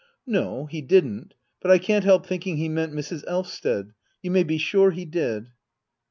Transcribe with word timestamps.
No, 0.25 0.65
he 0.65 0.81
didn't; 0.81 1.35
but 1.61 1.69
I 1.69 1.77
can't 1.77 2.03
help 2.03 2.25
thinking 2.25 2.57
he 2.57 2.67
meant 2.67 2.91
Mrs. 2.91 3.23
Elvsted. 3.27 3.93
You 4.23 4.31
may 4.31 4.41
be 4.41 4.57
sure 4.57 4.89
he 4.89 5.05
did. 5.05 5.49